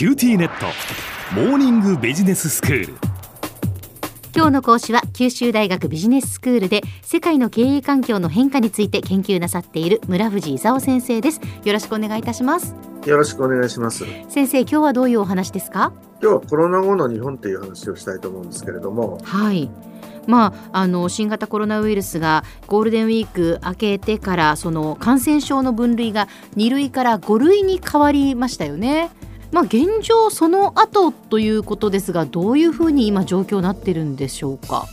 [0.00, 0.64] QTnet。
[1.34, 2.94] モーニングビジネススクール。
[4.34, 11.40] 今日の講師は九州大学ビジネススクールで世界の経営環境の変化について研究なさっている村藤功先生です。
[11.64, 12.74] よろしくお願いいたします。
[13.04, 14.06] よろしくお願いします。
[14.30, 15.92] 先生今日はどういうお話ですか？
[16.22, 19.70] 今日はコロナ後の日本という話をしたいと思うんですけれども、はい。
[20.26, 26.26] まあ、あの新型コロナウイルスがゴールデンウィーク明けてからその感染症の分類が
[26.56, 29.10] 2類から5類に変わりましたよね。
[29.52, 34.86] まあ、現状その後ということですがどういうふうに今状況になってるんでしょうか？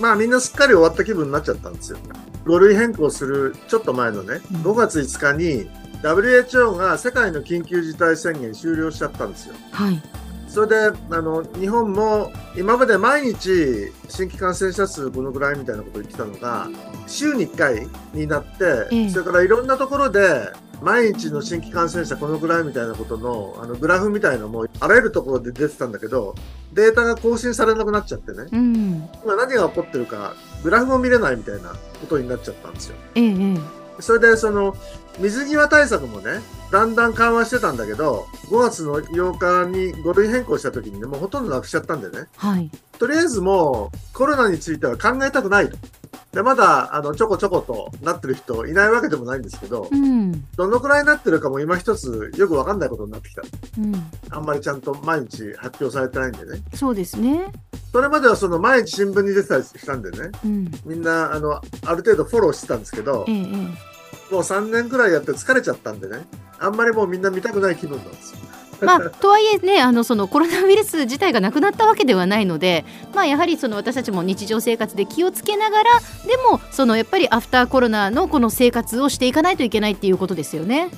[0.00, 1.98] まあみんなすっかり終わった気分になっちゃったんですよ。
[2.44, 5.70] 5類変更するちょっと前のね、うん5月5日に
[6.02, 9.54] WHO が世界の緊急事態宣言終了しちゃったんですよ。
[9.70, 10.02] はい、
[10.48, 16.68] それで、あの、日本も今まで毎日新規感染者数このぐらいみたいなことを言ってたのが、
[17.06, 20.48] 週に1回になって、ええそれからいろんなところで、
[20.82, 26.34] 毎日の新規感染者このぐらいみたいなことの、あの、グラフみたいのも、あらゆるところで出てたんだけど、
[26.72, 28.46] データが更新されなくなっちゃってね。
[28.50, 32.96] うん今何が起こってるか、グラフも見れないみたいなことになっちゃったんですよ。
[34.00, 34.74] それで、その、
[35.18, 36.40] 水際対策もね、
[36.72, 42.26] だんだん緩和してたんだけど、5月の8日に5類変更した時にね、もうほとんどなくしちゃったんでね。
[42.36, 45.76] はいとりあえずもう、コロナについては考えたくないと。
[46.32, 53.42] で、まだ、あの、ちょこちょことなってる人いないわけでもないんですけどう、んどのくらいになってるかも今一つよくわかんないことになってきた。
[53.78, 53.94] うん、
[54.30, 56.62] あんまりちゃんと毎日発表されてないんでね。
[56.74, 57.52] そうですね。
[57.92, 60.30] それまではその毎日新聞に出てたりしたんでね。
[60.44, 61.60] うんみんな、あの、あ
[61.90, 63.92] る程度フォローしてたんですけどえ、ええ
[64.32, 66.26] もう3年くらいやって疲れちゃったんでね。
[66.58, 68.38] あんまりもうみんな見たくない気分なんですよ。
[68.82, 75.90] えまあ、とはいえねあのそのコロナウイルス自体がなくなったわけではないので、まあ、やはりその私たちも日常生活で気をつけながら
[76.26, 80.90] でもそのやっぱりアフターコロナのこの生活をしていかないといけないっていうことですよね。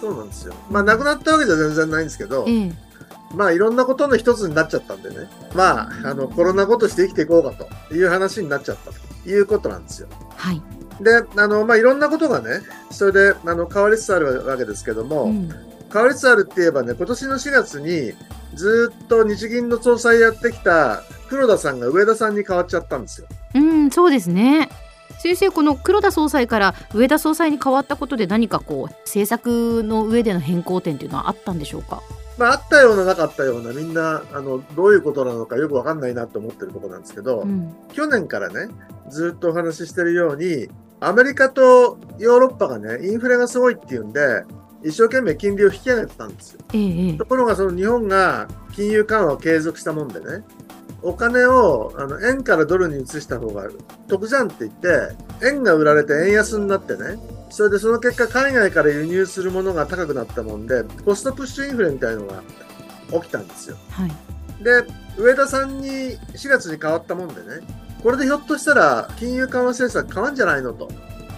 [0.00, 0.54] そうなんですよ。
[0.70, 2.90] まあ、なくなったわけじゃ全然ないんですけど、ええ
[3.34, 5.28] まあいろんなことの一つになっちゃったんでね。
[5.54, 7.52] まあ、あの、コロナ後として生きていこうか
[7.88, 10.08] という話になっちゃったということなんですよ。
[10.36, 10.60] はい、
[11.00, 18.12] で、あの、まあいろんなことがね、それで、あの、変わりつつあるわけですけども、うん変わりつつあるって言えばね、今年の4月に
[18.54, 23.26] ずっと日銀の総裁やってきた黒田さんが上田さんに変わっちゃったんですよ。
[23.54, 24.68] うん、そうですね
[25.18, 32.02] 先生この黒田総裁から上田総裁に変わったことで何かこう政策の上での変更点っていうのはあったんでしょうか？
[32.38, 38.68] まああったようななかったようなみんな、あの、どういうことなのかよくわかんないなと思ってるところなんですけど、うん去年からね、
[39.10, 40.68] ずっとお話ししてるように、
[41.00, 44.44] アメリカとヨーロッパがね、インフレがすごいっていうんで、
[44.84, 46.60] 一生懸命金利を引き上げてたんですよ。
[46.72, 50.44] ええええところがその日本が金融緩和を継続したもんでね、
[51.02, 53.68] お金をあの円からドルに移した方が
[54.08, 57.18] 得じゃんって言って、円が売られて円安になってね、
[57.50, 62.42] それでその結果海外から輸入するものが高くなったもんで、コストプッシュインフレみたいのが
[63.12, 63.76] 起きたんですよ。
[63.90, 64.12] はい
[64.62, 64.84] で、
[65.16, 67.60] 上田さんに4月に変わったもんでね、
[68.02, 70.90] これでひょっとしたら金融緩和政策変わんじゃないのと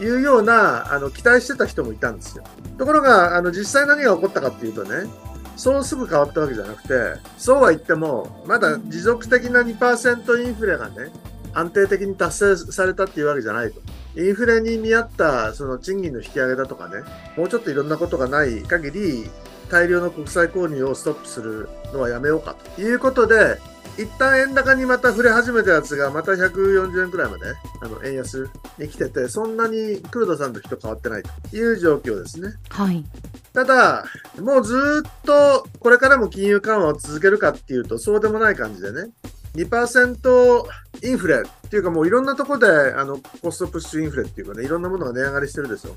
[0.00, 2.44] いうようなあの期待してた人もいたんですよ。
[2.78, 5.10] ところが、あの実際何が起こったかっていうとね、
[5.56, 11.10] そうすぐ変わったわけじゃなくて、そうは言っても、まだ持続的な2%インフレがね、
[11.54, 13.80] 安定的に達成されたっていうわけじゃないと。
[14.20, 17.02] インフレに見合ったその賃金の引き上げだとかね、
[17.36, 19.30] もうちょっといろんなことがない限り、
[19.70, 23.58] 大量の国債購入をストップするのはやめようかということで、
[23.98, 27.44] 一旦円高にまた触れ始めたやつがまた140円くらいまで
[27.80, 28.48] あの円安
[28.78, 32.54] に来てて、そんなに黒田さんの人変わってないという状況ですね。
[32.68, 33.04] はい
[33.52, 34.04] ただ、
[34.38, 39.08] もうずーっとこれからも金融緩和を続けるかっていうと、そうでもない感じでね、
[39.54, 40.64] 2%
[41.02, 45.96] インフレっていうかもういろんなところであのコストプッシュインフレっていうかね、いろんなものが値上がりしてるでしょ。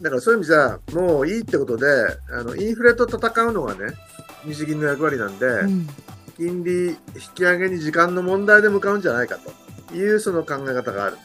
[0.00, 1.86] だからそういう意味じゃ、もういいってことで、
[2.32, 3.92] あのインフレと戦うのがね、
[4.46, 5.86] 日銀の役割なんで、うん
[6.40, 6.96] 金利引
[7.34, 9.36] き上げに時間の問題で向かうんじゃないか
[9.88, 11.18] というその考え方がある。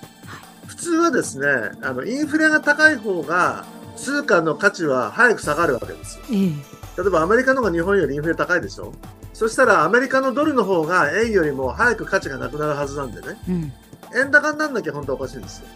[0.68, 1.48] 普通はですね、
[1.82, 3.66] あのインフレが高い方が
[3.96, 6.26] 通貨の価値は早く下がるわけですよ。
[6.34, 8.94] ええ例えばアメリカの方が日本よりインフレ高いでしょ？
[9.34, 13.38] そしたらアメリカのドルの方が円よりも早く価値がなくなるはずなんでね。
[13.48, 13.74] うん
[14.16, 15.68] 円高になんなきゃ本当はおかしいんですよ。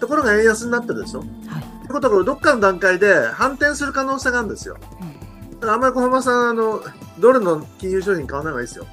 [0.00, 1.20] ところが円安になってるでしょ？
[1.20, 4.76] はいってことはどっかの段階で反転する可能性があるんですよ。
[5.60, 6.80] だからあんまり小浜さん、あの、
[7.18, 8.86] ドルの金融商品買わない方がいいですよ。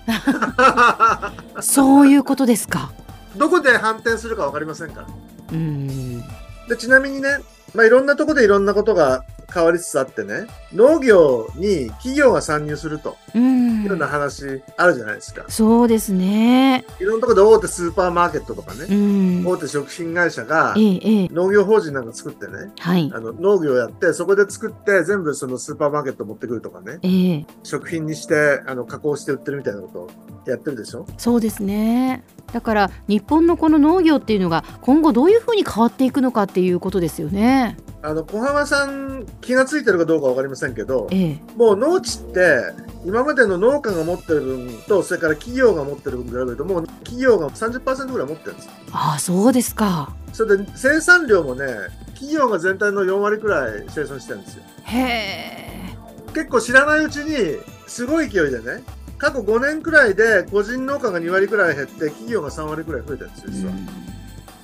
[1.61, 2.91] そういうことですか。
[3.35, 5.07] どこで反転するか分かりませんから。
[5.53, 6.19] うん
[6.67, 7.39] でちなみにね、
[7.73, 15.45] まあ、いろんなところでいろんなことが変わりつつあってね、農業に企業が参入するとうんいうような話あるじゃないですか。
[15.49, 16.85] そうですね。
[16.99, 18.95] いろんなところで大手スーパーマーケットとかうね、
[19.41, 19.45] ん。
[19.45, 23.11] 大手食品会社が農業法人なんか作ってね、はい。
[23.13, 30.09] あの農業やって、そこで作って全部そのスーパーマーケット持ってくるとかね、ええ食品にしてあの加工して売ってるみたいなことを
[30.45, 31.05] やってるでしょ？
[31.17, 32.23] そうですね。
[32.51, 37.77] だから日本のこの農業っていうのが今後どういうふうに変わっていくのかっていうことですよね。
[38.03, 41.39] あの小浜さん気がついてるかどうかわかりませんけど、ええ。
[41.55, 42.59] もう農地って
[43.05, 48.71] 今までの農家が持ってる分とそれから企業が持ってる分比べるともう企業が30%ぐらい持ってるんですよ。
[48.91, 50.13] ああそうですか。
[50.33, 51.65] それで生産量もね
[52.13, 54.63] 企業が全体の4割くらい生産してるんですよ。
[54.83, 55.95] へえ。
[56.33, 58.83] 結構知らないうちにすごい勢いでね
[59.21, 63.73] 過去5年くらいで個人農家が2割くらい減って企業が3割くらい増えてるんですよ実は。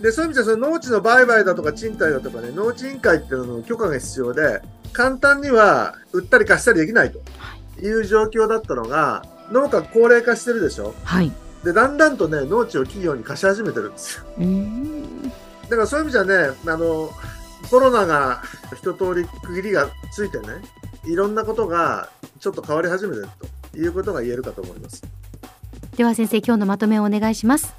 [0.01, 4.63] でそういう意味ではその農地の売買だとか賃貸だとかね農地委員会っていうのの許可が必要で
[4.93, 7.19] 簡単には売ったり貸したりできないと
[7.85, 11.31] いう状況だったのが農家高齢化してるでしょはい。
[11.63, 15.21] でだんだんとね農地を企業に貸し始めてるんですようん。
[15.23, 15.29] だ
[15.69, 16.33] からそういう意味じゃね
[16.65, 17.11] あの
[17.69, 18.41] コロナが
[18.75, 20.47] 一通り区切りがついてね
[21.05, 22.09] いろんなことが
[22.39, 25.03] ちょっと変わり始めてるということが言えるかと思います
[25.97, 27.73] では先生今日のまとめをお願いします。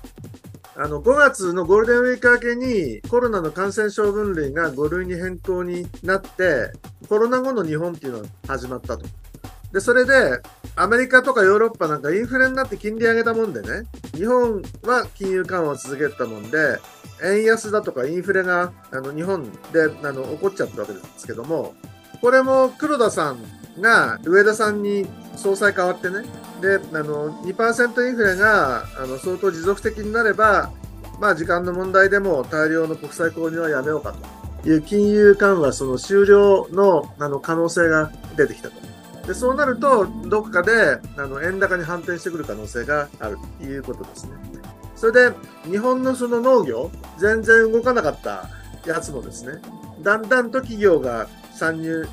[0.74, 6.72] あの5月のゴールデンウィーク明けにコロナの感染症分類が5類に変更になって
[7.08, 9.06] コロナ後の日本っていうのが始まったと。
[9.72, 10.40] でそれで
[10.76, 16.78] アメリカとかヨーロッパなんかインフレになって金利上げたもんでね日本は金融緩和を続けてたもんで
[17.24, 21.74] 円安だとかインフレがあの日本であの起こっちゃったわけですけども
[22.20, 23.38] これも黒田さん
[23.80, 25.06] が上田さんに
[25.38, 26.22] 総裁変わってね
[26.60, 30.70] であの2%インフレがあの相当持続的になれば、
[31.20, 34.14] まあ、時間の問題でも大量の国債購入はやめようか
[34.62, 38.88] という金融緩和その終了のあの可能性が出てきたと。
[39.28, 44.30] でそうなると、どこかであの円高に反転してくる可能性があるということですね。
[44.96, 45.36] それで、
[45.70, 48.48] 日本のその農業、全然動かなかった
[48.86, 49.60] やつもですね、
[50.00, 52.08] だんだんと企業が参入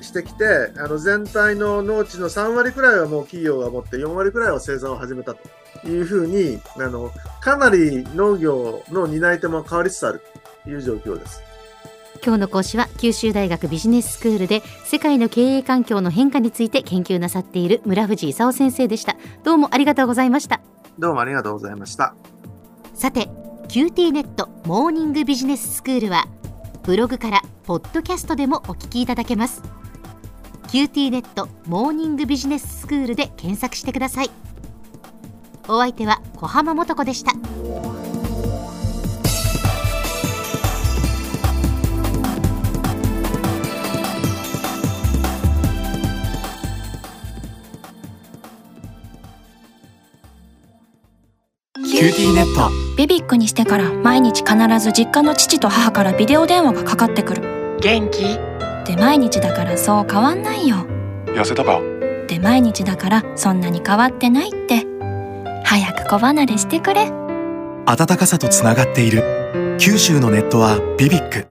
[0.00, 10.22] してきて、あの全体の農地の3割くらいはもう企業が持って、4割くらいは生産を始めたというふうに、あのかなり農業の担い手も変わりつつある
[10.64, 11.42] という状況です。
[12.22, 19.16] 今日の講師は九州大学ビジネススクールで世界の経営環境の変化について研究なさっている村藤勲先生でした。
[19.42, 20.60] どうもありがとうございました。
[20.98, 22.14] どうもありがとうございました。
[22.94, 23.30] さて
[23.68, 26.26] QT ネットモーニングビジネススクールは
[26.82, 29.62] ブログからポッドキャストでもお聞きいただけます
[30.70, 34.30] QT ネットモーニングビジネススクールで検索してください。
[35.66, 37.32] お相手は小浜もとこでした。
[37.32, 52.70] キューティーネット。
[52.96, 57.78] ビビックにしてから毎日必ず実家の父と母からビデオ電話がかかってくる。
[57.80, 58.49] 元気？
[58.86, 60.86] で毎日だからそう変わんないよ。
[61.26, 61.80] 痩せたか？
[62.26, 64.86] で毎日だからそんなに変わってないって。
[65.64, 67.12] 早く子離れしてくれ。
[67.86, 69.76] 温かさとつながっている。
[69.78, 71.46] 九州のネットはビビック